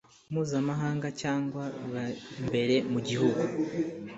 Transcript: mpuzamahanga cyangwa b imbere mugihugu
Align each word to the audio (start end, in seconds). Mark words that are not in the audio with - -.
mpuzamahanga 0.31 1.07
cyangwa 1.21 1.63
b 1.91 1.93
imbere 2.41 2.75
mugihugu 2.91 3.43